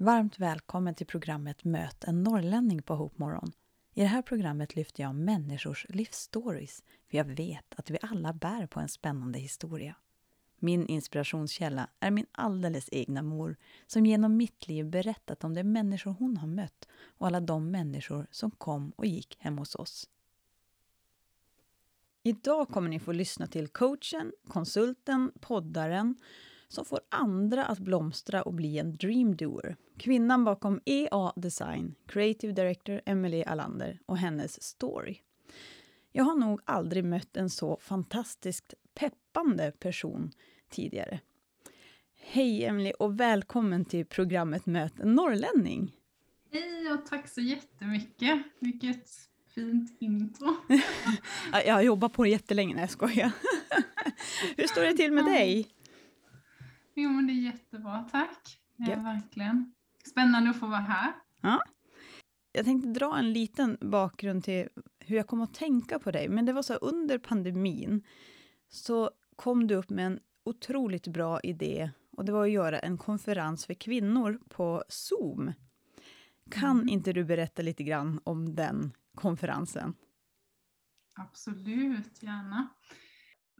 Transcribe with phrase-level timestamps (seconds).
[0.00, 3.52] Varmt välkommen till programmet Möt en norrlänning på Hopmorgon.
[3.94, 8.66] I det här programmet lyfter jag människors livsstories, för jag vet att vi alla bär
[8.66, 9.96] på en spännande historia.
[10.58, 13.56] Min inspirationskälla är min alldeles egna mor
[13.86, 18.26] som genom mitt liv berättat om de människor hon har mött och alla de människor
[18.30, 20.08] som kom och gick hem hos oss.
[22.22, 26.16] Idag kommer ni få lyssna till coachen, konsulten, poddaren
[26.68, 29.76] som får andra att blomstra och bli en dreamdoer.
[29.98, 35.18] Kvinnan bakom EA Design, Creative Director Emily Alander och hennes story.
[36.12, 40.32] Jag har nog aldrig mött en så fantastiskt peppande person
[40.70, 41.20] tidigare.
[42.16, 45.96] Hej Emily och välkommen till programmet Möt en norrlänning.
[46.52, 48.42] Hej och tack så jättemycket.
[48.58, 49.10] Vilket
[49.54, 50.56] fint intro.
[51.66, 53.32] jag har jobbat på det jättelänge, när jag skojar.
[54.56, 55.68] Hur står det till med dig?
[56.94, 58.58] Jo, men det är jättebra, tack.
[58.76, 59.72] Ja, verkligen.
[60.06, 61.12] Spännande att få vara här.
[61.40, 61.62] Ja.
[62.52, 64.68] Jag tänkte dra en liten bakgrund till
[64.98, 66.28] hur jag kom att tänka på dig.
[66.28, 68.02] Men det var så under pandemin
[68.68, 72.98] så kom du upp med en otroligt bra idé och det var att göra en
[72.98, 75.52] konferens för kvinnor på Zoom.
[76.50, 76.88] Kan mm.
[76.88, 79.94] inte du berätta lite grann om den konferensen?
[81.14, 82.68] Absolut, gärna.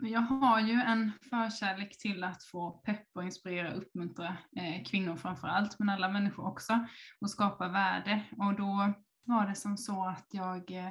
[0.00, 5.48] Jag har ju en förkärlek till att få peppa, inspirera och uppmuntra eh, kvinnor framför
[5.48, 6.86] allt, men alla människor också,
[7.20, 8.24] och skapa värde.
[8.38, 10.90] Och då var det som så att jag eh,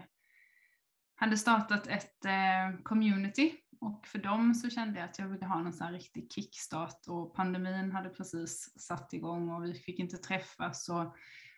[1.16, 5.62] hade startat ett eh, community och för dem så kände jag att jag ville ha
[5.62, 10.18] någon sån här riktig kickstart och pandemin hade precis satt igång och vi fick inte
[10.18, 11.16] träffas och,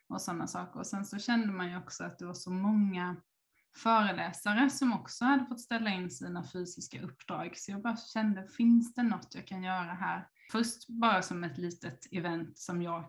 [0.10, 0.80] och sådana saker.
[0.80, 3.16] Och sen så kände man ju också att det var så många
[3.76, 7.58] föreläsare som också hade fått ställa in sina fysiska uppdrag.
[7.58, 10.28] Så jag bara kände, finns det något jag kan göra här?
[10.52, 13.06] Först bara som ett litet event som jag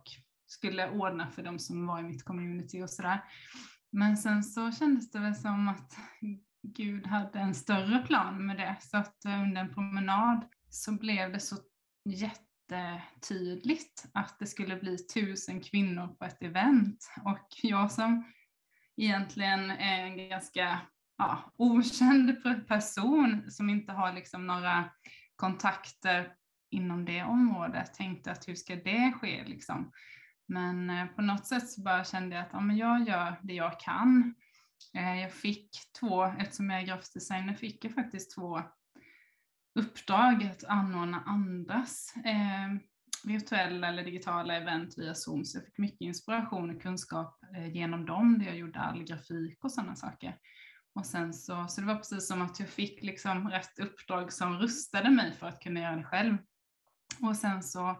[0.46, 3.24] skulle ordna för de som var i mitt community och sådär.
[3.92, 5.96] Men sen så kändes det väl som att
[6.62, 8.76] Gud hade en större plan med det.
[8.80, 11.56] Så att eh, under en promenad så blev det så
[12.04, 17.10] jättetydligt att det skulle bli tusen kvinnor på ett event.
[17.24, 18.24] Och jag som
[19.04, 20.80] egentligen är en ganska
[21.18, 24.90] ja, okänd person som inte har liksom några
[25.36, 26.32] kontakter
[26.70, 29.92] inom det området tänkte att hur ska det ske liksom.
[30.48, 33.54] Men eh, på något sätt så bara kände jag att ja, men jag gör det
[33.54, 34.34] jag kan.
[34.94, 38.62] Eh, jag fick två, eftersom jag är grafisk designer, fick jag faktiskt två
[39.74, 42.89] uppdrag att anordna andras eh,
[43.24, 48.06] virtuella eller digitala event via Zoom, så jag fick mycket inspiration och kunskap eh, genom
[48.06, 50.36] dem, där jag gjorde all grafik och sådana saker.
[50.94, 54.58] Och sen så, så det var precis som att jag fick liksom rätt uppdrag som
[54.58, 56.36] rustade mig för att kunna göra det själv.
[57.22, 57.96] Och sen så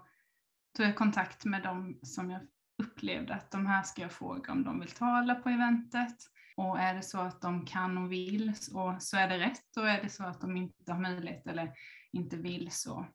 [0.77, 2.41] tog jag kontakt med dem som jag
[2.83, 6.17] upplevde att de här ska jag fråga om de vill tala på eventet.
[6.57, 9.89] Och är det så att de kan och vill och så är det rätt och
[9.89, 11.73] är det så att de inte har möjlighet eller
[12.13, 13.07] inte vill så,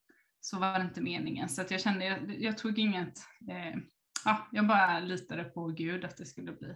[0.46, 1.50] så var det inte meningen.
[1.50, 3.20] Så att jag kände, jag, jag tog inget,
[3.50, 3.80] eh,
[4.26, 6.76] ja, jag bara litade på Gud att det skulle bli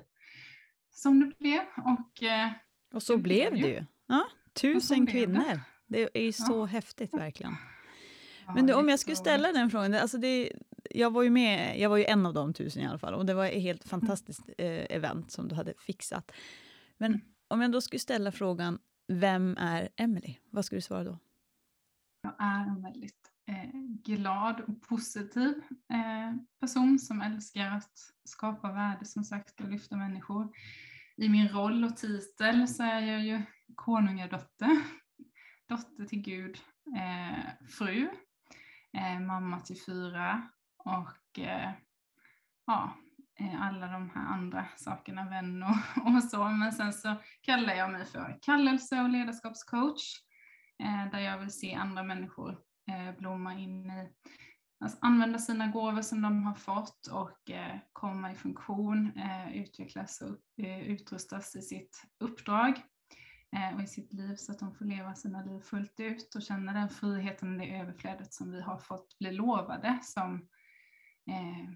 [0.92, 1.62] som det blev.
[1.78, 2.52] Och, eh,
[2.94, 3.86] och så blev det ju.
[4.08, 5.60] Ja, tusen kvinnor.
[5.88, 6.10] Det.
[6.14, 6.66] är ju så ja.
[6.66, 7.56] häftigt verkligen.
[8.56, 10.52] Men du, om jag skulle ställa den frågan, alltså det,
[10.90, 13.26] jag var ju med, jag var ju en av de tusen i alla fall, och
[13.26, 16.32] det var ett helt fantastiskt eh, event som du hade fixat.
[16.98, 17.26] Men mm.
[17.48, 20.36] om jag då skulle ställa frågan, vem är Emily?
[20.50, 21.18] Vad skulle du svara då?
[22.22, 23.70] Jag är en väldigt Eh,
[24.04, 27.94] glad och positiv eh, person som älskar att
[28.24, 30.50] skapa värde, som sagt, och lyfta människor.
[31.18, 33.42] I min roll och titel så är jag ju
[33.76, 34.82] konungadotter,
[35.68, 36.58] dotter till Gud,
[36.98, 38.10] eh, fru,
[39.28, 41.40] mamma till fyra och
[42.66, 42.94] ja,
[43.60, 46.44] alla de här andra sakerna, vän och, och, så.
[46.44, 50.16] Men sen så kallar jag mig för kallelse och ledarskapscoach,
[51.12, 52.69] där jag vill se andra människor
[53.18, 54.10] blomma in i,
[54.80, 60.22] alltså använda sina gåvor som de har fått och eh, komma i funktion, eh, utvecklas
[60.22, 60.38] och
[60.86, 62.82] utrustas i sitt uppdrag
[63.76, 66.74] och i sitt liv så att de får leva sina liv fullt ut och känna
[66.74, 70.36] den friheten och det överflödet som vi har fått bli lovade som,
[71.30, 71.74] eh,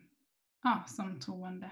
[0.63, 1.71] ja, som troende.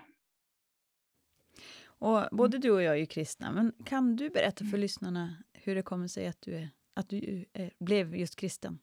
[1.84, 4.80] Och både du och jag är ju kristna, men kan du berätta för mm.
[4.80, 8.80] lyssnarna hur det kommer sig att du, är, att du är, blev just kristen?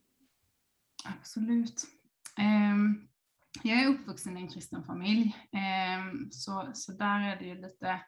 [1.05, 1.85] Absolut.
[2.39, 3.09] Ehm,
[3.63, 8.01] jag är uppvuxen i en kristen familj, ehm, så, så där är det ju lite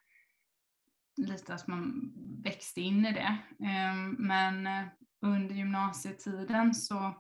[1.17, 2.13] lite att man
[2.45, 3.39] växte in i det.
[3.67, 4.87] Ehm, men eh,
[5.23, 7.15] under gymnasietiden så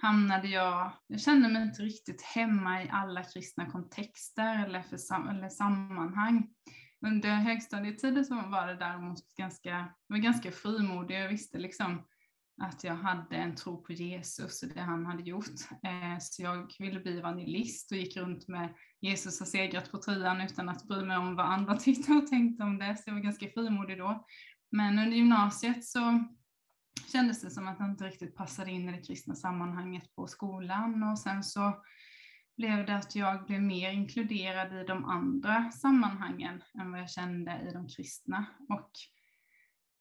[0.00, 5.48] hamnade jag, jag kände mig inte riktigt hemma i alla kristna kontexter eller, för, eller
[5.48, 6.48] sammanhang.
[7.06, 11.20] Under högstadietiden så var det däremot ganska, jag var ganska frimodig.
[11.20, 12.06] Jag visste liksom
[12.60, 15.60] att jag hade en tro på Jesus och det han hade gjort.
[15.82, 20.40] Eh, så jag ville bli evangelist och gick runt med Jesus har segrat på tröjan
[20.40, 22.96] utan att bry mig om vad andra tyckte och tänkte om det.
[22.96, 24.26] Så jag var ganska frimodig då.
[24.70, 26.24] Men under gymnasiet så
[27.12, 31.02] kändes det som att jag inte riktigt passade in i det kristna sammanhanget på skolan
[31.02, 31.82] och sen så
[32.56, 37.68] blev det att jag blev mer inkluderad i de andra sammanhangen än vad jag kände
[37.70, 38.46] i de kristna.
[38.68, 38.90] Och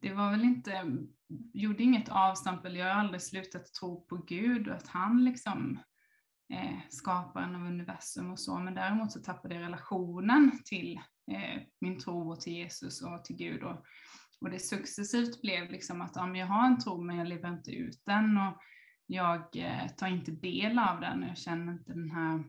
[0.02, 0.86] det var väl inte,
[1.54, 5.80] gjorde inget avstamp, eller jag har aldrig slutat tro på Gud och att han liksom
[6.54, 11.00] eh, skaparen av universum och så, men däremot så tappade jag relationen till
[11.32, 13.64] eh, min tro och till Jesus och till Gud.
[13.64, 13.86] Och,
[14.42, 17.72] och det successivt blev liksom att ja, jag har en tro men jag lever inte
[17.72, 18.58] ut den och
[19.06, 22.44] jag eh, tar inte del av den och jag känner inte den här,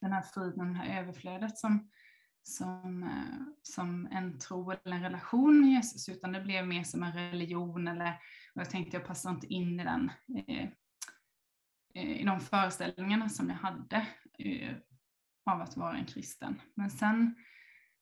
[0.00, 1.90] den här friden, det här överflödet som,
[2.42, 7.02] som, eh, som en tro eller en relation med Jesus, utan det blev mer som
[7.02, 8.18] en religion eller
[8.54, 10.10] och jag tänkte jag passar inte in i den,
[10.48, 10.68] eh,
[11.94, 14.06] eh, i de föreställningarna som jag hade
[14.38, 14.76] eh,
[15.44, 16.60] av att vara en kristen.
[16.74, 17.34] Men sen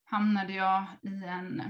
[0.04, 1.62] hamnade jag i en,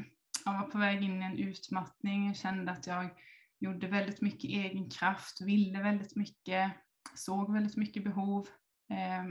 [0.44, 3.10] jag var på väg in i en utmattning, jag kände att jag
[3.58, 6.72] gjorde väldigt mycket egen kraft, ville väldigt mycket,
[7.14, 8.46] såg väldigt mycket behov.
[8.90, 9.24] Eh,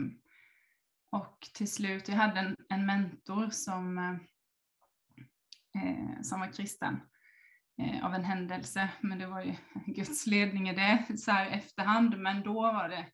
[1.12, 4.14] och till slut, jag hade en, en mentor som, eh,
[5.84, 7.00] eh, som var kristen
[7.82, 12.18] eh, av en händelse, men det var ju Guds ledning i det så här efterhand,
[12.18, 13.06] men då var det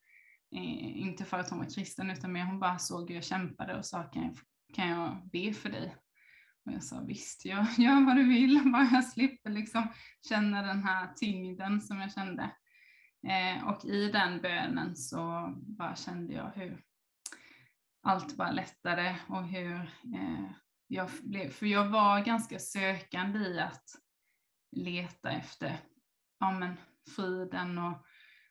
[0.56, 3.78] eh, inte för att hon var kristen utan mer hon bara såg hur jag kämpade
[3.78, 4.38] och sa kan jag,
[4.74, 5.96] kan jag be för dig?
[6.66, 9.88] Och jag sa visst, jag gör vad du vill, bara jag slipper liksom
[10.30, 12.52] känna den här tyngden som jag kände.
[13.28, 16.85] Eh, och i den bönen så bara kände jag hur
[18.06, 19.76] allt bara lättade och hur
[20.16, 20.52] eh,
[20.88, 23.84] jag blev, för jag var ganska sökande i att
[24.72, 25.78] leta efter
[26.40, 26.78] ja, men,
[27.16, 28.06] friden och,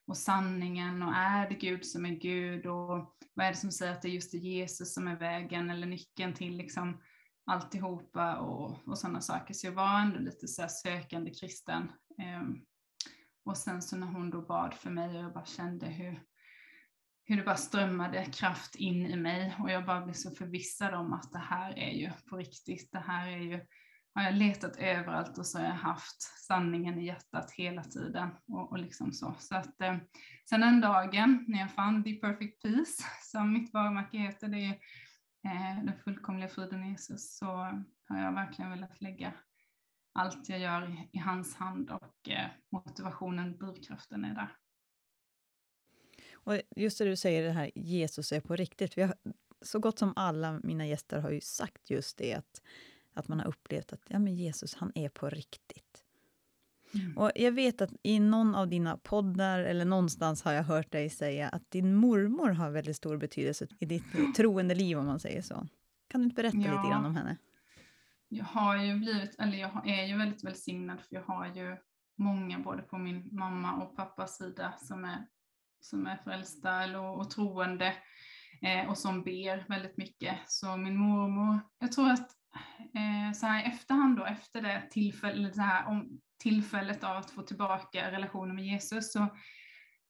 [0.07, 3.93] och sanningen och är det Gud som är Gud och vad är det som säger
[3.93, 7.01] att det är just Jesus som är vägen eller nyckeln till liksom
[7.47, 9.55] alltihopa och, och sådana saker.
[9.55, 11.93] Så jag var ändå lite så sökande kristen.
[12.19, 12.43] Eh,
[13.45, 16.23] och sen så när hon då bad för mig och jag bara kände hur,
[17.25, 21.13] hur det bara strömmade kraft in i mig och jag bara blev så förvissad om
[21.13, 22.93] att det här är ju på riktigt.
[22.93, 23.61] Det här är ju,
[24.15, 28.71] har jag letat överallt och så har jag haft sanningen i hjärtat hela tiden och,
[28.71, 29.35] och liksom så.
[29.39, 29.97] Så att eh,
[30.51, 34.75] sen den dagen när jag fann The Perfect Peace, som mitt varumärke heter, det är
[35.45, 37.47] eh, den fullkomliga friden i Jesus, så
[38.09, 39.33] har jag verkligen velat lägga
[40.15, 44.57] allt jag gör i, i hans hand och eh, motivationen, drivkraften är där.
[46.45, 48.99] Och just det du säger, det här Jesus är på riktigt.
[48.99, 49.15] Vi har,
[49.63, 52.63] så gott som alla mina gäster har ju sagt just det, att,
[53.15, 56.05] att man har upplevt att ja, men Jesus, han är på riktigt.
[56.95, 57.19] Mm.
[57.19, 61.11] Och Jag vet att i någon av dina poddar, eller någonstans har jag hört dig
[61.11, 64.05] säga att din mormor har väldigt stor betydelse i ditt
[64.37, 65.67] troende liv, om man säger så.
[66.09, 66.77] Kan du inte berätta ja.
[66.77, 67.37] lite grann om henne?
[68.29, 71.77] Jag har ju blivit, eller jag är ju väldigt välsignad, för jag har ju
[72.17, 75.27] många, både på min mamma och pappas sida, som är
[75.85, 77.95] som är frälsta och, och troende
[78.63, 80.37] eh, och som ber väldigt mycket.
[80.47, 82.31] Så min mormor, jag tror att
[82.95, 87.31] eh, så här i efterhand då, efter det tillfället, så här, om tillfället av att
[87.31, 89.29] få tillbaka relationen med Jesus, så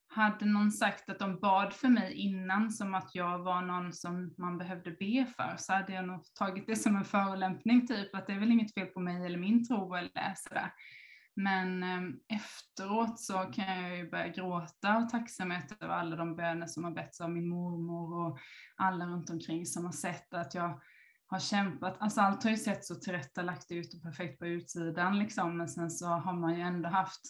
[0.09, 4.35] hade någon sagt att de bad för mig innan som att jag var någon som
[4.39, 8.27] man behövde be för, så hade jag nog tagit det som en förolämpning, typ att
[8.27, 10.73] det är väl inget fel på mig eller min tro eller sådär.
[11.37, 16.67] Men ehm, efteråt så kan jag ju börja gråta av tacksamhet över alla de böner
[16.67, 18.39] som har betts av min mormor och
[18.77, 20.81] alla runt omkring som har sett att jag
[21.27, 21.97] har kämpat.
[22.01, 25.91] Alltså allt har ju sett så tillrättalagt ut och perfekt på utsidan liksom, men sen
[25.91, 27.23] så har man ju ändå haft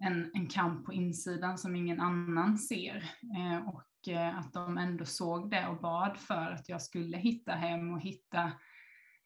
[0.00, 2.96] en, en kamp på insidan som ingen annan ser.
[3.36, 7.52] Eh, och eh, att de ändå såg det och bad för att jag skulle hitta
[7.52, 8.52] hem och hitta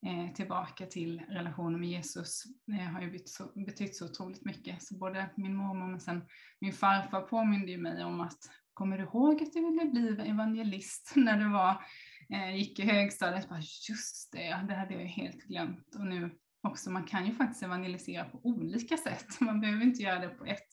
[0.06, 3.10] Eh, tillbaka till relationen med Jesus eh, har ju
[3.54, 4.82] betytt så, otroligt mycket.
[4.82, 6.24] Så både min mormor men sen
[6.60, 8.38] min farfar påminde ju mig om att
[8.74, 11.84] kommer du ihåg att du ville bli evangelist när du var,
[12.30, 13.48] eh, gick i högstadiet?
[13.48, 15.94] Bara, just det, det hade jag ju helt glömt.
[15.94, 16.30] Och nu
[16.62, 19.26] också, man kan ju faktiskt evangelisera på olika sätt.
[19.40, 20.70] Man behöver inte göra det på ett,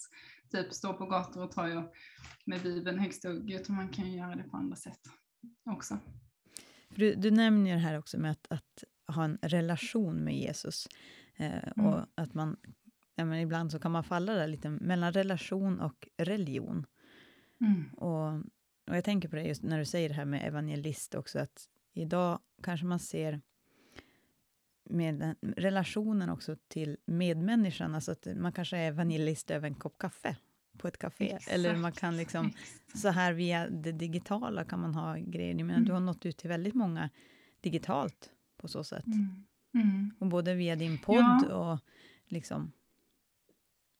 [0.51, 1.83] typ stå på gator och torg
[2.45, 5.01] med Bibeln högst upp, utan man kan ju göra det på andra sätt
[5.65, 5.99] också.
[6.95, 10.87] Du, du nämner här också med att, att ha en relation med Jesus.
[11.35, 11.85] Eh, mm.
[11.85, 12.57] Och att man,
[13.15, 16.85] ja, men ibland så kan man falla där lite mellan relation och religion.
[17.61, 17.93] Mm.
[17.93, 18.33] Och,
[18.87, 21.69] och jag tänker på det just när du säger det här med evangelist också, att
[21.93, 23.41] idag kanske man ser
[24.89, 29.97] med den, relationen också till medmänniskan, alltså att man kanske är evangelist över en kopp
[29.97, 30.37] kaffe
[30.77, 31.25] på ett café.
[31.25, 31.51] Exakt.
[31.51, 32.99] Eller man kan liksom, Exakt.
[32.99, 35.55] så här via det digitala kan man ha grejer.
[35.55, 35.85] Jag menar, Mm.
[35.85, 37.09] du har nått ut till väldigt många
[37.61, 38.29] digitalt
[38.63, 39.05] på så sätt.
[39.05, 39.45] Mm.
[39.73, 40.11] Mm.
[40.19, 41.55] Och både via din podd Ja.
[41.73, 41.79] och
[42.27, 42.71] liksom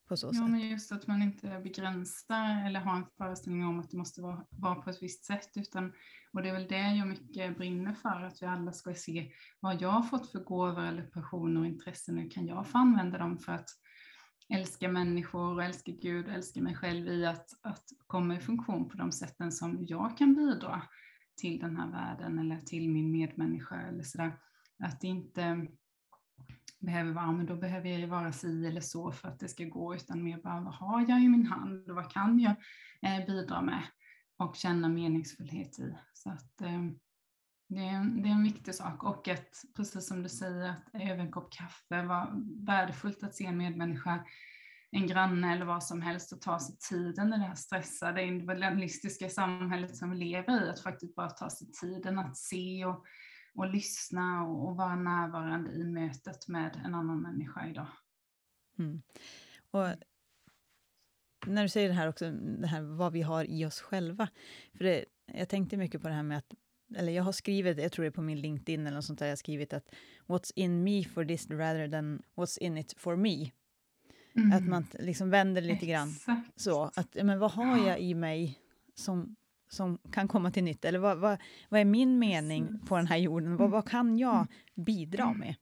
[0.08, 0.50] på så Ja, sätt.
[0.50, 4.46] men just att man inte begränsar eller har en föreställning om att det måste vara,
[4.50, 5.50] vara på ett visst sätt.
[5.56, 5.92] Utan,
[6.34, 9.82] och det är väl det jag mycket brinner för, att vi alla ska se vad
[9.82, 12.18] jag har fått för gåvor eller passioner och intressen.
[12.18, 13.70] Hur kan jag få använda dem för att
[14.50, 18.90] älska människor och älska Gud och älska mig själv i att, att komma i funktion
[18.90, 20.82] på de sätten som jag kan bidra
[21.36, 24.40] till den här världen eller till min medmänniska eller sådär.
[24.84, 25.68] Att det inte
[26.80, 29.64] behöver vara, men då behöver jag ju vara si eller så för att det ska
[29.64, 32.56] gå, utan mer bara vad har jag i min hand och vad kan jag
[33.02, 33.84] eh, bidra med
[34.38, 35.96] och känna meningsfullhet i.
[36.14, 36.82] Så att eh,
[37.68, 40.90] det, är en, det är en viktig sak och att precis som du säger att
[40.94, 42.34] över en kopp kaffe var
[42.66, 44.24] värdefullt att se en medmänniska
[44.92, 49.30] en granne eller vad som helst och ta sig tiden i det här stressade individualistiska
[49.30, 53.06] samhället som vi lever i, att faktiskt bara ta sig tiden att se och,
[53.56, 57.88] och lyssna och, och vara närvarande i mötet med en annan människa idag.
[58.80, 59.02] Mm.
[59.72, 59.88] Och
[61.46, 64.28] när du säger det här också, det här vad vi har i oss själva.
[64.74, 66.54] För det, jag tänkte mycket på det här med att,
[66.96, 69.26] eller jag har skrivit, jag tror det är på min LinkedIn eller något sånt där,
[69.26, 69.90] jag har skrivit att
[70.28, 73.52] what's in me for this rather than what's in it for me.
[74.54, 76.62] Att man liksom vänder lite grann Exakt.
[76.62, 78.60] så, att men vad har jag i mig
[78.96, 79.36] som,
[79.74, 80.88] som kan komma till nytta?
[80.88, 81.38] Eller vad, vad,
[81.70, 83.58] vad är min mening på den här jorden?
[83.58, 85.38] Vad, vad kan jag bidra Mm.
[85.40, 85.56] med?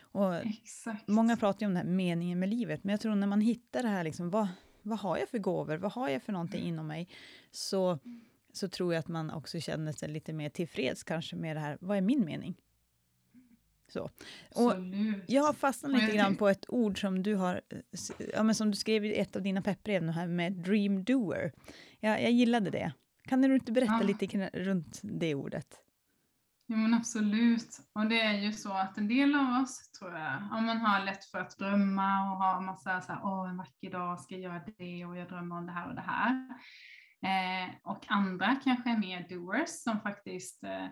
[0.00, 1.08] Och Exakt.
[1.08, 3.82] Många pratar ju om den här meningen med livet, men jag tror när man hittar
[3.82, 4.48] det här, liksom, vad,
[4.82, 7.08] vad har jag för gåvor, vad har jag för någonting inom mig,
[7.50, 7.98] så,
[8.52, 11.78] så tror jag att man också känner sig lite mer tillfreds kanske med det här,
[11.80, 12.54] vad är min mening?
[13.88, 14.10] Så.
[14.54, 15.24] Och Absolut.
[15.26, 17.60] jag har fastnat lite grann på ett ord som du har,
[18.34, 21.52] ja, men som du skrev i ett av dina peppbrev, nu här med dream doer.
[22.00, 22.92] Jag, jag gillade det.
[23.26, 24.06] Kan du inte berätta Ja.
[24.06, 25.66] lite runt det ordet?
[26.68, 27.80] Jo men absolut.
[27.92, 31.04] Och det är ju så att en del av oss tror jag, om man har
[31.04, 34.42] lätt för att drömma och ha massa så här, åh en vacker dag ska jag
[34.42, 36.48] göra det och jag drömmer om det här och det här.
[37.22, 40.86] Eh, och andra kanske är mer doers som faktiskt eh,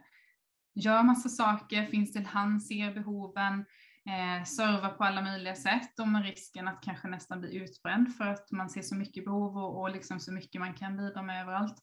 [0.74, 3.64] gör massa saker, finns till hand, ser behoven,
[4.06, 8.24] eh, servar på alla möjliga sätt och med risken att kanske nästan bli utbränd för
[8.24, 11.42] att man ser så mycket behov och, och liksom så mycket man kan bidra med
[11.42, 11.76] överallt.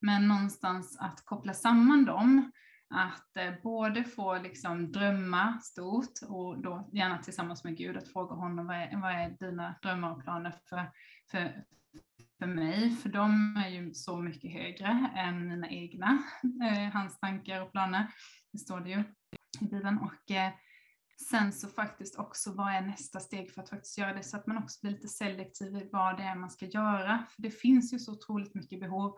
[0.00, 2.52] Men någonstans att koppla samman dem
[2.94, 8.34] att eh, både få liksom drömma stort och då gärna tillsammans med Gud, att fråga
[8.34, 10.90] honom vad är, vad är dina drömmar och planer för,
[11.30, 11.64] för,
[12.38, 16.22] för mig, för de är ju så mycket högre än mina egna,
[16.62, 18.06] eh, hans tankar och planer,
[18.52, 19.04] det står det ju
[19.60, 19.98] i Bibeln.
[19.98, 20.52] Och eh,
[21.28, 24.46] sen så faktiskt också, vad är nästa steg för att faktiskt göra det, så att
[24.46, 27.92] man också blir lite selektiv i vad det är man ska göra, för det finns
[27.92, 29.16] ju så otroligt mycket behov.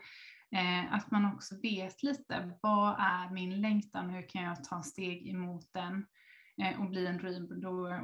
[0.55, 4.83] Eh, att man också vet lite, vad är min längtan och hur kan jag ta
[4.83, 6.07] steg emot den
[6.63, 7.49] eh, och bli en dream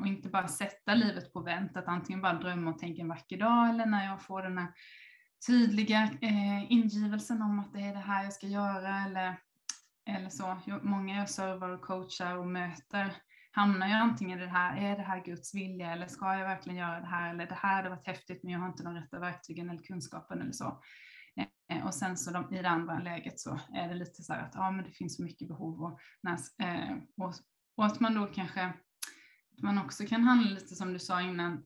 [0.00, 3.38] och inte bara sätta livet på vänt, att antingen bara drömma och tänka en vacker
[3.38, 4.72] dag eller när jag får den här
[5.46, 9.36] tydliga eh, ingivelsen om att det är det här jag ska göra eller,
[10.06, 10.58] eller så.
[10.66, 13.16] Jag, många jag servar och coachar och möter
[13.50, 16.78] hamnar ju antingen i det här, är det här Guds vilja eller ska jag verkligen
[16.78, 19.18] göra det här eller det här hade varit häftigt men jag har inte de rätta
[19.18, 20.82] verktygen eller kunskapen eller så.
[21.68, 24.42] Eh, Och sen så de, i det andra läget så är det lite så här
[24.42, 27.34] att ja, men det finns så mycket behov och, när, eh, och,
[27.76, 28.72] och att man då kanske
[29.56, 31.64] att man också kan handla lite som du sa innan,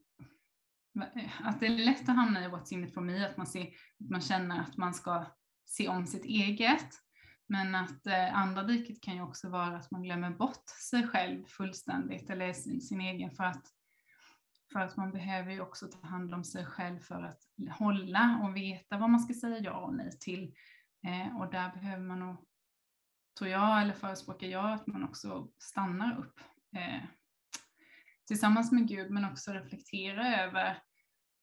[1.16, 3.46] eh, att det är lätt att hamna i what's in it for me, att man,
[3.46, 3.62] ser,
[4.00, 5.26] att man känner att man ska
[5.64, 6.88] se om sitt eget.
[7.46, 11.44] Men att eh, andra diket kan ju också vara att man glömmer bort sig själv
[11.46, 13.66] fullständigt eller sin, sin egen för att
[14.72, 17.40] för att man behöver ju också ta hand om sig själv för att
[17.78, 20.54] hålla och veta vad man ska säga ja och nej till.
[21.06, 22.36] Eh, och där behöver man nog,
[23.38, 26.40] tror jag, eller förespråkar jag, att man också stannar upp
[26.76, 27.04] eh,
[28.26, 30.82] tillsammans med Gud, men också reflektera över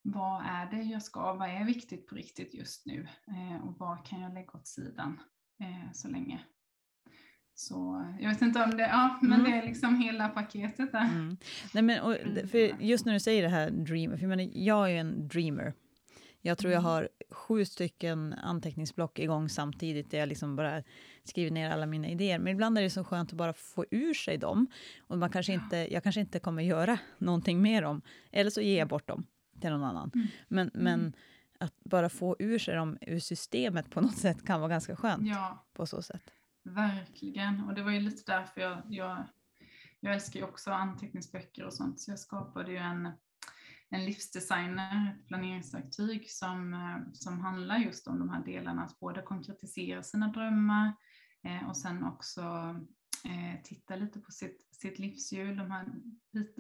[0.02, 4.06] vad är det jag ska, vad är viktigt på riktigt just nu eh, och vad
[4.06, 5.20] kan jag lägga åt sidan
[5.60, 6.46] eh, så länge.
[7.60, 9.52] Så jag vet inte om det, ja men Mm.
[9.52, 11.02] det är liksom hela paketet där.
[11.06, 11.38] Mm.
[11.74, 12.48] Nej, men, och, Mm.
[12.48, 15.28] för just när du säger det här dream, för jag, menar, jag är ju en
[15.28, 15.74] dreamer.
[16.42, 16.92] Jag tror jag Mm.
[16.92, 20.84] har sju stycken anteckningsblock igång samtidigt, där jag liksom bara
[21.24, 22.40] skriver ner alla mina idéer.
[22.40, 24.68] Men ibland är det så skönt att bara få ur sig dem.
[25.00, 28.02] Och man kanske inte, jag kanske inte kommer göra någonting med dem,
[28.32, 29.26] eller så ger jag bort dem
[29.62, 30.12] till någon annan.
[30.16, 30.28] Mm.
[30.48, 31.14] Men, men
[31.60, 35.28] att bara få ur sig dem ur systemet på något sätt kan vara ganska skönt
[35.28, 36.22] Ja, på så sätt
[36.64, 37.64] verkligen.
[37.64, 39.26] Och det var ju lite därför jag, jag,
[40.00, 43.12] jag älskar ju också anteckningsböcker och sånt, så jag skapade ju en,
[43.90, 49.22] en livsdesigner, ett planeringsverktyg som, eh, som handlar just om de här delarna, att både
[49.22, 50.94] konkretisera sina drömmar
[51.44, 52.42] eh, och sen också
[53.26, 55.86] eh, titta lite på sitt, sitt livshjul, de här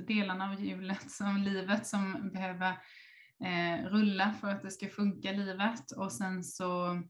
[0.07, 2.71] delarna av hjulet som livet som behöver
[3.43, 5.91] eh, rulla för att det ska funka livet.
[5.91, 7.01] Och sen så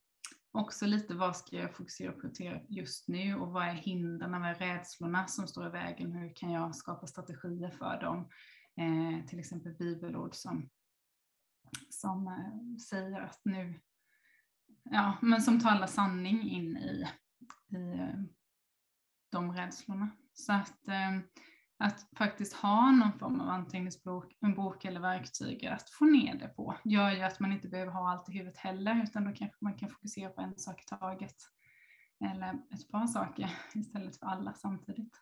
[0.52, 4.50] också lite vad ska jag fokusera och prioritera just nu och vad är hindren, vad
[4.50, 8.30] är rädslorna som står i vägen, hur kan jag skapa strategier för dem?
[8.78, 10.70] Eh, till exempel bibelord som,
[11.90, 13.80] som eh, säger att nu,
[14.84, 17.08] ja men som talar sanning in i,
[17.76, 18.22] i eh,
[19.32, 20.10] de rädslorna.
[20.34, 21.20] Så att, eh,
[21.80, 26.48] att faktiskt ha någon form av anteckningsbok en bok eller verktyg att få ner det
[26.48, 29.58] på gör ju att man inte behöver ha allt i huvudet heller utan då kanske
[29.60, 31.36] man kan fokusera på en sak i taget.
[32.32, 35.22] Eller ett par saker istället för alla samtidigt.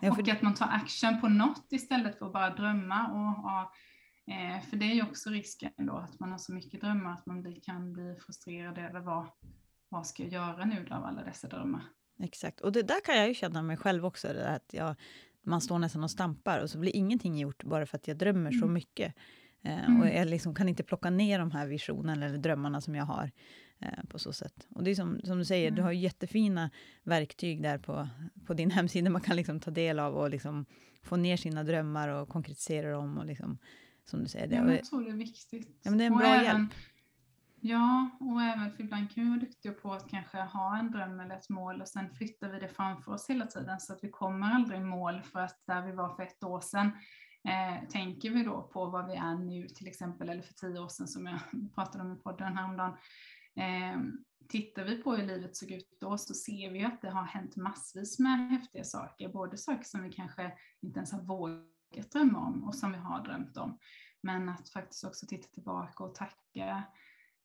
[0.00, 3.06] Ja, för och att man tar action på något istället för att bara drömma.
[3.06, 3.72] Och ha,
[4.26, 7.26] eh, för det är ju också risken då att man har så mycket drömmar att
[7.26, 9.26] man kan bli frustrerad över vad,
[9.88, 11.82] vad ska jag göra nu då av alla dessa drömmar.
[12.18, 12.60] Exakt.
[12.60, 14.28] Och det där kan jag ju känna mig själv också.
[14.28, 14.96] Att jag,
[15.46, 18.50] man står nästan och stampar och så blir ingenting gjort bara för att jag drömmer
[18.50, 18.72] så Mm.
[18.72, 19.14] mycket.
[19.62, 20.00] Eh, Mm.
[20.00, 23.30] Och jag liksom kan inte plocka ner de här visionerna eller drömmarna som jag har
[23.80, 24.66] eh, på så sätt.
[24.70, 25.84] Och det är som, som du säger, du Mm.
[25.84, 26.70] har ju jättefina
[27.02, 28.08] verktyg där på,
[28.46, 30.66] på din hemsida man kan liksom ta del av och liksom
[31.02, 33.58] få ner sina drömmar och konkretisera dem och liksom,
[34.04, 34.46] som du säger.
[34.46, 34.74] Det.
[34.76, 35.80] Jag tror det är viktigt.
[35.82, 36.70] Ja, men det är en Och bra även, hjälp.
[37.68, 41.20] Ja, och även för ibland kan vi vara duktiga på att kanske ha en dröm
[41.20, 44.10] eller ett mål och sen flyttar vi det framför oss hela tiden så att vi
[44.10, 46.86] kommer aldrig i mål för att där vi var för ett år sedan
[47.48, 50.88] eh, tänker vi då på vad vi är nu till exempel eller för tio år
[50.88, 51.40] sedan som jag
[51.74, 52.96] pratade om i podden häromdagen.
[53.56, 54.00] Eh,
[54.48, 57.56] tittar vi på hur livet såg ut då så ser vi att det har hänt
[57.56, 60.52] massvis med häftiga saker, både saker som vi kanske
[60.82, 63.78] inte ens har vågat drömma om och som vi har drömt om.
[64.20, 66.84] Men att faktiskt också titta tillbaka och tacka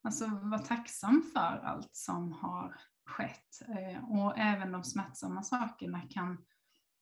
[0.02, 3.62] Alltså vara tacksam för allt som har skett.
[3.68, 6.44] Eh, och även de smärtsamma sakerna kan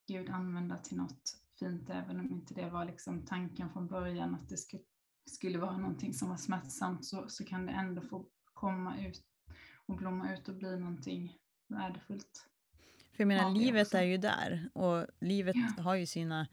[0.09, 4.49] Gud använda till något fint, även om inte det var liksom tanken från början att
[4.49, 4.83] det skulle,
[5.31, 9.23] skulle vara någonting som var smärtsamt, så, så kan det ändå få komma ut
[9.87, 11.37] och blomma ut och bli någonting
[11.69, 12.47] värdefullt.
[13.13, 13.99] För jag menar, Ja, livet också.
[13.99, 15.83] är ju där och livet Ja.
[15.83, 16.47] har ju sina,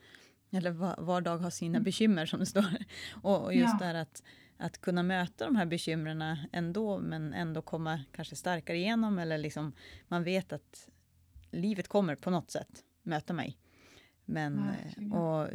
[0.52, 1.84] eller var, var dag har sina Mm.
[1.84, 2.66] bekymmer som det står.
[3.22, 3.78] Och, och just Ja.
[3.80, 4.24] det här att,
[4.58, 9.74] att kunna möta de här bekymren ändå, men ändå komma kanske starkare igenom eller liksom
[10.08, 10.90] man vet att
[11.52, 13.58] livet kommer på något sätt möta mig.
[14.26, 15.12] Men, eh, Verkligen.
[15.14, 15.48] och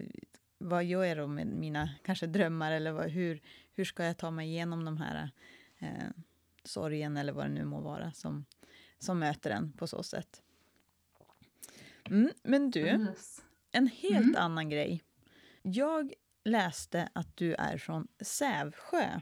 [0.59, 3.41] vad gör jag då med mina kanske drömmar eller vad, hur,
[3.73, 5.31] hur ska jag ta mig igenom de här
[5.79, 5.89] eh,
[6.65, 8.45] sorgen eller vad det nu må vara som,
[8.99, 10.43] som möter en på så sätt.
[12.11, 13.07] Mm, men du,
[13.73, 14.37] en helt Mm.
[14.37, 15.03] annan grej.
[15.63, 16.13] Jag
[16.45, 19.21] läste att du är från Sävsjö.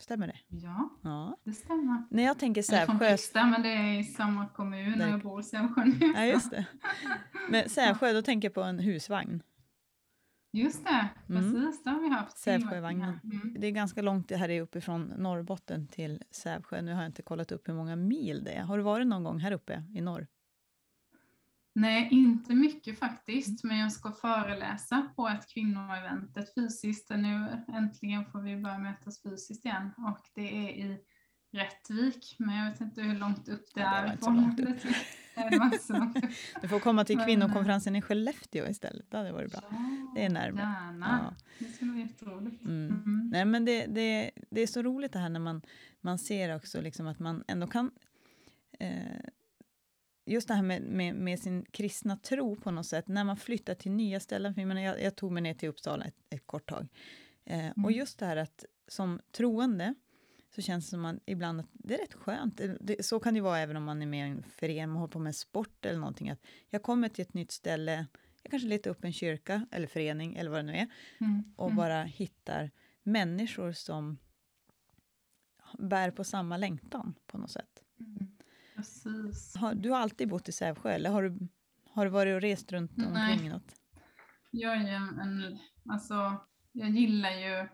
[0.00, 0.36] Stämmer det?
[0.48, 1.36] Ja, Ja.
[1.44, 2.02] det stämmer.
[2.10, 3.08] När jag tänker Jag är från Sävsjö...
[3.16, 6.12] Frista, men det är i samma kommun Där- jag bor i Sävsjö nu.
[6.16, 6.66] Ja, just det.
[7.50, 9.42] Men Sävsjö, då tänker jag på en husvagn.
[10.52, 11.52] Just det, Mm.
[11.52, 11.82] precis.
[11.82, 12.38] Det har vi haft.
[12.38, 13.20] Sävsjövagnen.
[13.24, 13.56] Mm.
[13.60, 16.82] Det är ganska långt här är uppifrån Norrbotten till Sävsjö.
[16.82, 18.62] Nu har jag inte kollat upp hur många mil det är.
[18.62, 20.26] Har du varit någon gång här uppe i norr?
[21.80, 27.10] Nej, inte mycket faktiskt, men jag ska föreläsa på ett kvinnoevent, ett fysiskt.
[27.10, 30.98] Nu äntligen får vi börja mötas fysiskt igen och det är i
[31.52, 34.16] Rättvik, men jag vet inte hur långt upp det Ja, det är.
[34.20, 36.28] var långt Det.
[36.62, 39.10] Du får komma till kvinnokonferensen i Skellefteå istället.
[39.10, 39.60] Det hade varit bra.
[39.70, 40.64] Ja, Det är närmare.
[40.64, 41.34] Gärna.
[41.58, 42.62] Det skulle vara jätteroligt.
[42.64, 43.02] Mm.
[43.06, 43.30] Mm.
[43.32, 45.62] Nej, men det, det, det är så roligt det här när man,
[46.00, 47.90] man ser också liksom att man ändå kan...
[48.80, 49.20] Eh,
[50.28, 53.74] just det här med, med, med sin kristna tro på något sätt, när man flyttar
[53.74, 54.54] till nya ställen.
[54.54, 56.88] För jag, menar, jag, jag tog mig ner till Uppsala ett, ett kort tag.
[57.44, 57.90] Eh, Och Mm.
[57.92, 59.94] just det här att som troende
[60.54, 62.60] så känns det som man ibland att det är rätt skönt.
[62.80, 65.12] Det, så kan det vara även om man är med i en förening, man håller
[65.12, 66.30] på med sport eller någonting.
[66.30, 68.06] Att jag kommer till ett nytt ställe,
[68.42, 70.86] jag kanske letar upp en kyrka eller förening eller vad det nu är
[71.20, 71.54] Mm.
[71.56, 71.76] och Mm.
[71.76, 72.70] bara hittar
[73.02, 74.18] människor som
[75.78, 77.82] bär på samma längtan på något sätt.
[78.00, 78.26] Mm.
[78.78, 79.56] Precis.
[79.56, 81.48] Har, du har alltid bott i Sävsjö eller har du,
[81.90, 83.06] har du varit och rest runt Nej.
[83.06, 83.74] omkring i något?
[84.50, 85.58] Jag är ju en,
[85.90, 87.68] alltså, jag gillar ju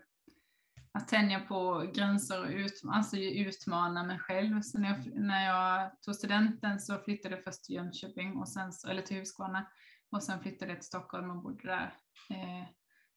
[0.91, 4.61] att tänja på gränser och ut, alltså utmana mig själv.
[4.61, 8.71] Så när jag, när jag tog studenten så flyttade jag först till Jönköping, och sen,
[8.87, 9.67] eller till Huskvarna,
[10.11, 11.93] och sen flyttade jag till Stockholm och bodde där
[12.29, 12.67] eh,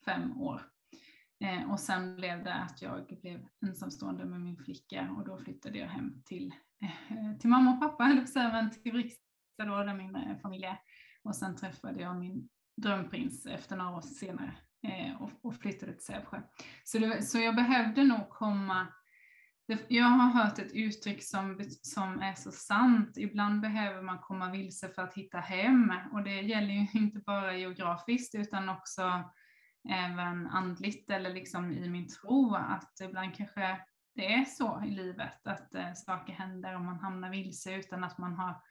[0.05, 0.63] fem år.
[1.45, 5.79] Eh, och sen blev det att jag blev ensamstående med min flicka och då flyttade
[5.79, 10.17] jag hem till, Eh, till mamma och pappa, eller men till Vrigstad då, där min
[10.17, 10.81] eh, familj är.
[11.23, 14.55] Och sen träffade jag min drömprins efter några år senare
[14.89, 16.43] eh, och, och, flyttade till Sävsjö.
[16.85, 18.87] Så, det, så jag behövde nog komma
[19.89, 23.19] jag har hört ett uttryck som, som är så sant.
[23.19, 25.93] Ibland behöver man komma vilse för att hitta hem.
[26.13, 29.31] Och det gäller ju inte bara geografiskt utan också
[29.91, 32.55] även andligt eller liksom i min tro.
[32.55, 33.81] Att ibland kanske
[34.19, 38.19] det är så i livet att eh, saker händer och man hamnar vilse utan att
[38.19, 38.63] man har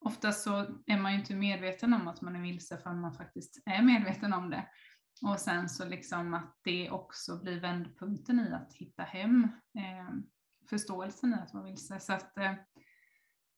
[0.00, 3.62] Oftast så är man ju inte medveten om att man är vilse förrän man faktiskt
[3.66, 4.68] är medveten om det.
[5.22, 9.44] Och sen så liksom att det också blir vändpunkten i att hitta hem,
[9.78, 10.14] eh,
[10.70, 12.00] förståelsen i att vara vilse.
[12.00, 12.52] Så, att, eh,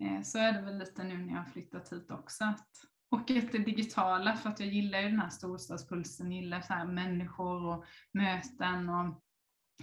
[0.03, 2.45] eh så är det väl lite nu när jag har flyttat hit också.
[2.45, 2.71] Att,
[3.11, 6.87] och att det digitala, för att jag gillar ju den här storstadspulsen, gillar så här
[6.87, 9.23] människor och möten och,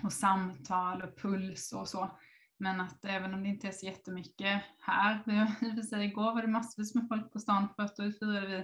[0.03, 2.19] och samtal och puls och så.
[2.57, 5.15] Men att även om det inte är så jättemycket här,
[5.61, 8.11] i och för sig igår var det massvis med folk på stan för att då
[8.11, 8.57] firade vi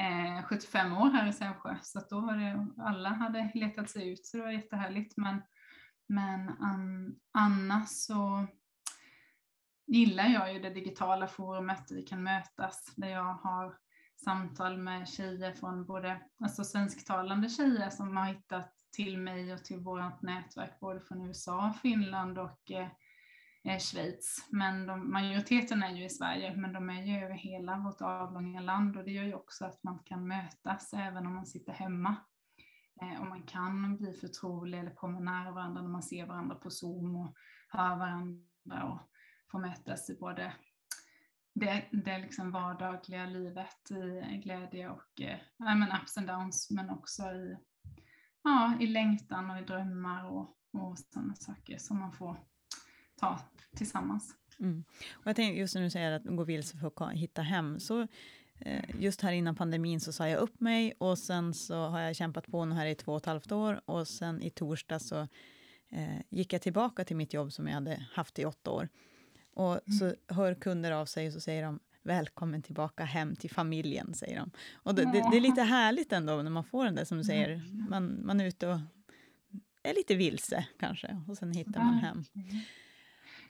[0.00, 1.76] eh, 75 år här i Sävsjö.
[1.82, 5.16] Så att då var det, alla hade letat sig ut så det var jättehärligt.
[5.16, 5.42] Men,
[6.08, 8.46] men an, annars så
[9.86, 13.76] gillar jag ju det digitala forumet där vi kan mötas, där jag har
[14.24, 19.78] samtal med tjejer från både, alltså svensktalande tjejer som har hittat till mig och till
[19.78, 22.88] vårt nätverk både från USA, Finland och eh,
[23.64, 24.48] eh, Schweiz.
[24.50, 28.60] Men de, majoriteten är ju i Sverige, men de är ju över hela vårt avlånga
[28.60, 32.16] land och det gör ju också att man kan mötas även om man sitter hemma.
[33.02, 36.70] Eh, och man kan bli förtrolig eller komma nära varandra när man ser varandra på
[36.70, 37.36] Zoom och
[37.68, 38.98] hör varandra och
[39.50, 40.52] få mötas i både
[41.54, 47.22] det, det liksom vardagliga livet i glädje och eh, men ups and downs men också
[47.22, 47.56] i,
[48.44, 52.36] ja, i längtan och i drömmar och, och sådana saker som man får
[53.20, 53.40] ta
[53.76, 54.34] tillsammans.
[54.60, 54.84] Mm.
[55.12, 58.06] Och jag tänker just när du säger att gå vilse för att hitta hem, så
[58.58, 62.16] eh, just här innan pandemin så sa jag upp mig och sen så har jag
[62.16, 65.20] kämpat på nu här i två och ett halvt år och sen i torsdag så
[65.88, 68.88] eh, gick jag tillbaka till mitt jobb som jag hade haft i åtta år.
[69.54, 69.98] Och mm.
[69.98, 74.38] så hör kunder av sig och så säger de välkommen tillbaka hem till familjen, säger
[74.38, 74.50] de.
[74.74, 77.24] Och det, det, det är lite härligt ändå när man får den där som du
[77.24, 78.78] säger, man, man är ute och
[79.82, 82.24] är lite vilse kanske och sen hittar man hem.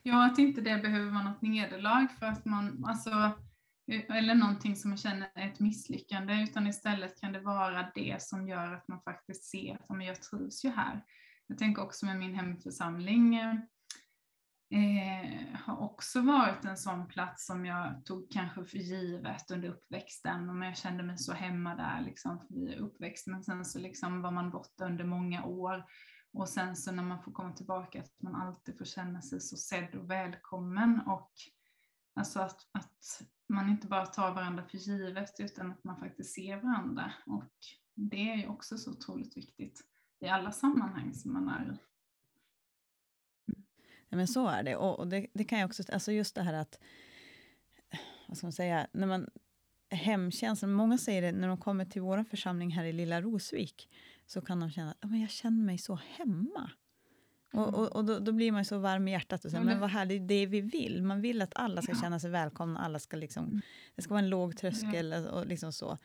[0.02, 3.30] Ja, att inte det behöver vara något nederlag för att man, alltså,
[4.08, 8.48] eller någonting som man känner är ett misslyckande, utan istället kan det vara det som
[8.48, 11.04] gör att man faktiskt ser att men jag trivs ju här.
[11.46, 13.40] Jag tänker också med min hemförsamling,
[14.70, 20.50] eh, har också varit en sån plats som jag tog kanske för givet under uppväxten,
[20.50, 24.30] och jag kände mig så hemma där liksom, för uppväxt, men sen så liksom var
[24.30, 25.84] man borta under många år.
[26.32, 29.56] Och sen så när man får komma tillbaka att man alltid får känna sig så
[29.56, 31.00] sedd och välkommen.
[31.00, 31.32] Och
[32.14, 36.56] alltså att, att man inte bara tar varandra för givet utan att man faktiskt ser
[36.56, 37.12] varandra.
[37.26, 37.52] Och
[37.94, 39.80] det är ju också så otroligt viktigt
[40.20, 41.78] i alla sammanhang som man är i.
[44.14, 46.42] Ja, men så är det och, och det, det, kan jag också, alltså just det
[46.42, 46.78] här att,
[48.26, 49.28] vad ska man säga, när man
[49.90, 53.88] hemkänslan, många säger det när de kommer till vår församling här i Lilla Rosvik,
[54.26, 56.70] så kan de känna att jag känner mig så hemma.
[57.54, 57.64] Mm.
[57.64, 59.90] Och, och, och då, då, blir man så varm i hjärtat och säger, men vad
[59.90, 61.02] härligt, det är det vi vill.
[61.02, 62.00] Man vill att alla ska ja.
[62.00, 63.60] känna sig välkomna, alla ska liksom, mm.
[63.94, 65.30] det ska vara en låg tröskel ja.
[65.30, 65.98] och liksom så.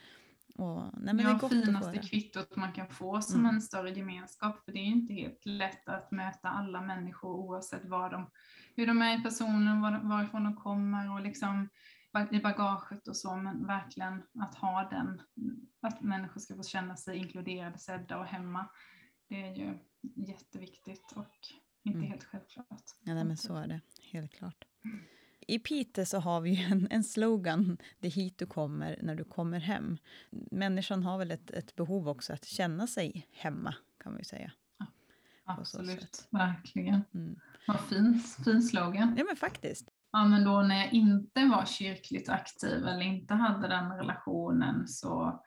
[0.56, 3.56] Och, nej, men ja, det är finaste kvittot man kan få som mm.
[3.56, 8.12] en större gemenskap, för det är inte helt lätt att möta alla människor oavsett vad
[8.12, 8.30] de,
[8.76, 11.70] hur de är i personen, var, varifrån de kommer och liksom
[12.32, 15.22] i bagaget och så, men verkligen att ha den,
[15.82, 18.70] att människor ska få känna sig inkluderade, sedda och hemma.
[19.28, 19.78] Det är ju
[20.16, 21.36] jätteviktigt och
[21.84, 22.12] inte mm.
[22.12, 22.84] helt självklart.
[23.04, 23.82] Ja, nej, men så är det,
[24.12, 24.66] helt klart.
[25.50, 29.24] I Piteå så har vi en, en slogan, det är hit du kommer när du
[29.24, 29.98] kommer hem.
[30.52, 34.52] Människan har väl ett, ett behov också att känna sig hemma, kan man ju säga.
[34.78, 34.86] Ja,
[35.46, 37.02] absolut, verkligen.
[37.14, 37.40] Mm.
[37.68, 39.16] Vad fin, fin slogan.
[39.18, 43.68] Ja, men faktiskt ja, men då när jag inte var kyrkligt aktiv eller inte hade
[43.68, 45.42] den relationen så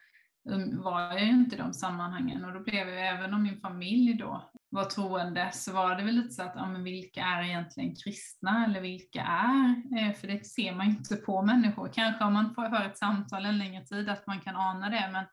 [0.45, 3.61] um, var jag ju inte i de sammanhangen och då blev jag, även om min
[3.61, 7.43] familj då var troende, så var det väl lite så att, ja men vilka är
[7.43, 11.91] egentligen kristna eller vilka är, eh, för det ser man ju inte på människor.
[11.93, 15.09] Kanske om man får höra ett samtal en längre tid att man kan ana det,
[15.13, 15.25] men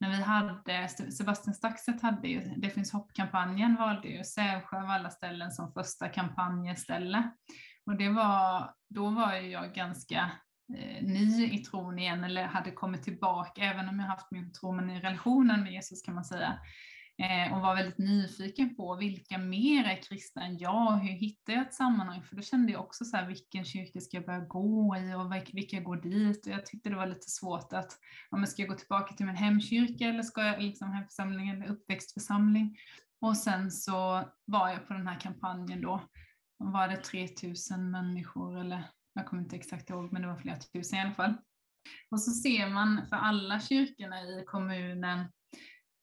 [0.00, 5.10] när vi hade, Sebastian Staxet hade ju, Det finns hopp-kampanjen valde ju Sävsjö av alla
[5.10, 7.30] ställen som första kampanjeställe.
[7.86, 10.30] Och det var, då var jag ganska
[10.78, 14.72] eh, ny i tron igen, eller hade kommit tillbaka, även om jag haft min tro,
[14.72, 16.58] men i relationen med Jesus kan man säga.
[17.22, 20.92] Eh, och var väldigt nyfiken på vilka mer är kristna än jag?
[20.92, 22.22] Hur hittar jag ett sammanhang?
[22.22, 25.32] För då kände jag också så här, vilken kyrka ska jag börja gå i och
[25.52, 26.46] vilka går dit?
[26.46, 27.98] Och jag tyckte det var lite svårt att,
[28.30, 32.78] ja, ska jag gå tillbaka till min hemkyrka eller ska jag liksom hemförsamling eller uppväxtförsamling?
[33.20, 36.00] Och sen så var jag på den här kampanjen då.
[36.58, 40.98] Var det 3000 människor eller jag kommer inte exakt ihåg men det var flera tusen
[40.98, 41.34] i alla fall.
[42.10, 45.24] Och så ser man för alla kyrkorna i kommunen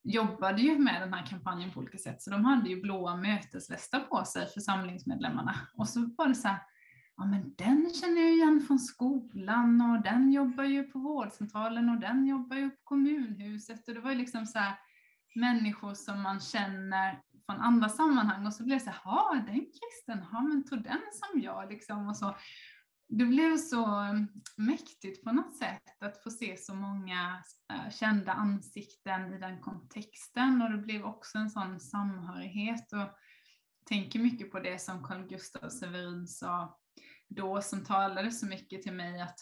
[0.05, 3.99] jobbade ju med den här kampanjen på olika sätt, så de hade ju blåa mötesvästar
[3.99, 5.55] på sig, församlingsmedlemmarna.
[5.77, 6.59] Och så var det så här,
[7.17, 11.99] ja men den känner jag igen från skolan och den jobbar ju på vårdcentralen och
[11.99, 13.87] den jobbar ju på kommunhuset.
[13.87, 14.75] Och det var ju liksom så här,
[15.35, 19.59] människor som man känner från andra sammanhang och så blev det så här, ja den
[19.59, 22.35] kristen, ja men tog den som jag liksom och så
[23.07, 28.31] det blev så mm, mäktigt på något sätt att få se så många eh, kända
[28.31, 33.17] ansikten i den kontexten och det blev också en sån samhörighet och
[33.89, 36.79] tänker mycket på det som Carl Gustaf Severin sa
[37.27, 39.39] då som talade så mycket till mig att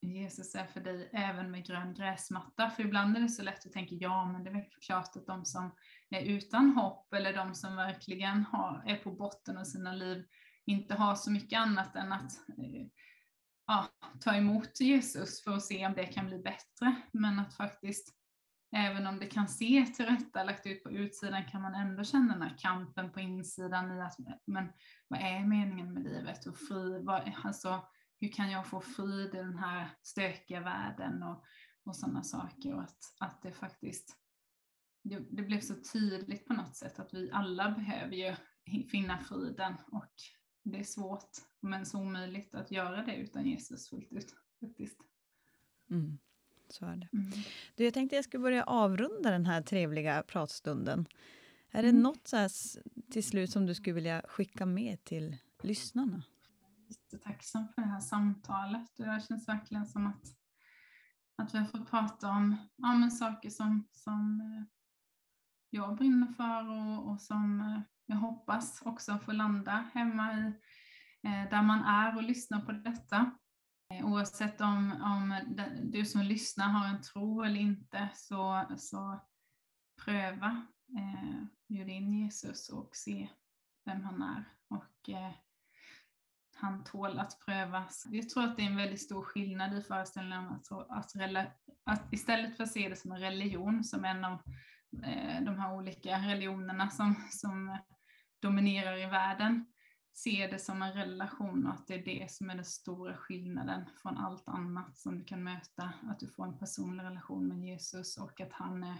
[0.00, 2.70] Jesus är för dig även med grön gräsmatta.
[2.70, 5.26] För ibland är det så lätt att tänka, ja men det är väl klart att
[5.26, 5.74] de som
[6.10, 10.24] är utan hopp eller de som verkligen har, är på botten av sina liv
[10.66, 12.86] inte har så mycket annat än att eh,
[13.66, 13.88] ja,
[14.20, 16.94] ta emot Jesus för att se om det kan bli bättre.
[17.12, 18.14] Men att faktiskt,
[18.76, 22.56] även om det kan se tillrättalagt ut på utsidan, kan man ändå känna den här
[22.58, 24.72] kampen på insidan i att, men
[25.08, 27.88] vad är meningen med livet och fri, vad, alltså,
[28.20, 31.44] hur kan jag få frid i den här stökiga världen och,
[31.84, 34.16] och sådana saker och att, att det faktiskt
[35.04, 38.36] det, det, blev så tydligt på något sätt att vi alla behöver ju
[38.90, 40.14] finna friden och
[40.64, 44.34] det är svårt, men så omöjligt att göra det utan Jesus fullt ut.
[44.60, 45.00] Faktiskt.
[45.90, 46.18] Mm,
[46.68, 47.08] så är det.
[47.12, 47.30] Mm.
[47.74, 51.06] Du, jag tänkte jag skulle börja avrunda den här trevliga pratstunden.
[51.70, 52.02] Är det mm.
[52.02, 52.50] något så här
[53.10, 56.22] till slut som du skulle vilja skicka med till lyssnarna?
[56.88, 58.96] Jättetacksam för det här samtalet.
[58.96, 60.36] Det känns verkligen som att,
[61.36, 64.64] att vi har fått prata om ja, men saker som, som eh,
[65.70, 70.46] jag brinner för och, och som eh, jag hoppas också få landa hemma i,
[71.22, 73.30] eh, där man är och lyssna på detta.
[73.92, 75.40] Eh, oavsett om, om
[75.82, 79.20] du som lyssnar har en tro eller inte så, så
[80.04, 80.66] pröva
[80.98, 83.28] eh, bjud in Jesus och se
[83.84, 84.44] vem han är.
[84.68, 85.32] Och eh,
[86.56, 88.06] han tål att prövas.
[88.10, 91.12] Jag tror att det är en väldigt stor skillnad i föreställningen att, att,
[91.84, 94.42] att istället för att se det som en religion, som en av
[95.02, 97.78] Eh, de här olika religionerna som, som
[98.40, 99.66] dominerar i världen
[100.14, 103.84] ser det som en relation och att det är det som är den stora skillnaden
[104.02, 105.92] från allt annat som du kan möta.
[106.02, 108.96] Att du får en personlig relation med Jesus och att han är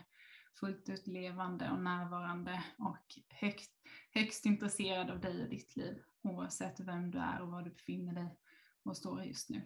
[0.60, 3.72] fullt ut levande och närvarande och högst,
[4.10, 8.14] högst intresserad av dig och ditt liv oavsett vem du är och var du befinner
[8.14, 8.38] dig
[8.82, 9.62] och står just nu.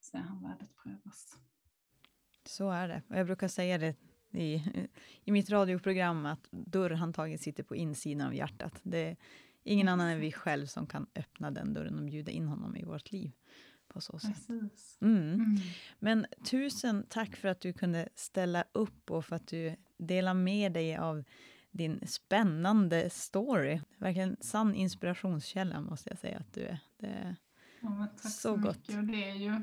[0.00, 1.38] Så är han värd att prövas.
[2.44, 3.02] Så är det.
[3.08, 3.96] Jag brukar säga det
[4.34, 4.62] i,
[5.24, 8.80] i mitt radioprogram att dörrhandtaget sitter på insidan av hjärtat.
[8.82, 9.16] Det är
[9.64, 12.84] ingen annan än vi själv som kan öppna den dörren och bjuda in honom i
[12.84, 13.32] vårt liv.
[13.88, 14.48] På så sätt.
[14.48, 14.70] Mm.
[15.00, 15.56] Mm.
[15.98, 20.72] Men tusen tack för att du kunde ställa upp och för att du delar med
[20.72, 21.24] dig av
[21.70, 23.80] din spännande story.
[23.96, 26.78] Verkligen sann inspirationskälla måste jag säga att du är.
[26.96, 27.36] Det är
[27.80, 28.88] ja, tack så, så gott.
[28.88, 29.08] Mycket.
[29.08, 29.60] Det är ju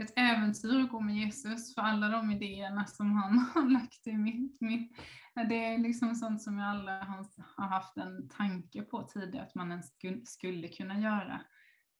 [0.00, 4.12] ett äventyr att gå med Jesus för alla de idéerna som han har lagt i
[4.12, 4.96] mitt, mitt.
[5.34, 6.96] Det är liksom sånt som jag aldrig
[7.56, 9.92] har haft en tanke på tidigare att man ens
[10.24, 11.40] skulle kunna göra.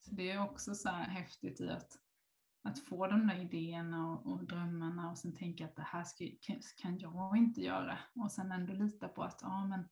[0.01, 1.93] Så det är också så här häftigt i att,
[2.65, 6.25] att få de där idéerna och, och drömmarna och sen tänka att det här ska,
[6.77, 9.89] kan jag inte göra och sen ändå lita på att ja, men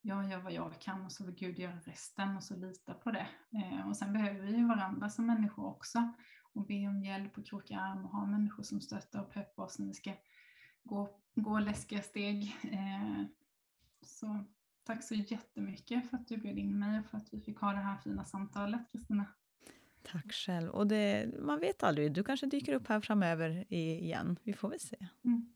[0.00, 3.10] jag gör vad jag kan och så vill Gud göra resten och så lita på
[3.10, 3.28] det.
[3.52, 6.12] Eh, och sen behöver vi ju varandra som människor också
[6.58, 9.78] och be om hjälp och kroka arm och ha människor som stöttar och peppar oss
[9.78, 10.12] när vi ska
[10.82, 12.56] gå, gå läskiga steg.
[12.72, 13.24] Eh,
[14.02, 14.44] så
[14.84, 17.72] tack så jättemycket för att du bjöd in mig och för att vi fick ha
[17.72, 19.24] det här fina samtalet, Kristina.
[20.02, 20.70] Tack själv.
[20.70, 24.38] Och det, man vet aldrig, du kanske dyker upp här framöver igen.
[24.42, 25.06] Vi får väl se.
[25.24, 25.54] Mm.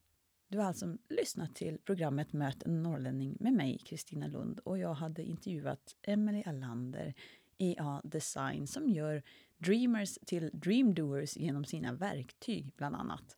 [0.49, 4.59] Du har alltså lyssnat till programmet Möt en norrlänning med mig, Kristina Lund.
[4.59, 7.15] Och jag hade intervjuat Emelie Allander,
[7.59, 9.23] EA Design, som gör
[9.63, 13.37] dreamers till dreamdoers genom sina verktyg, bland annat.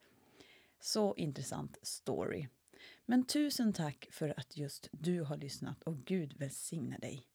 [0.80, 2.48] Så intressant story.
[3.06, 7.26] Men tusen tack för att just du har lyssnat och Gud välsigne dig.